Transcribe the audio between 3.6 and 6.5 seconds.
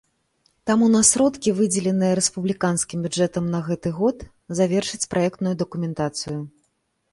гэты год, завершаць праектную дакументацыю.